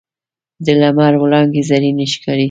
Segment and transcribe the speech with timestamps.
[0.65, 2.39] د لمر وړانګې زرینې ښکاري